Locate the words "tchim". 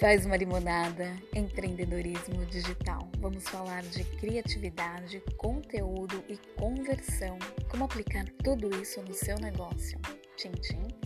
10.36-10.50, 10.50-11.03